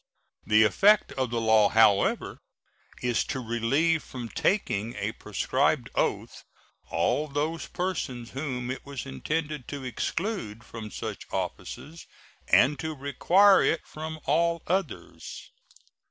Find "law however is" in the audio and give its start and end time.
1.39-3.23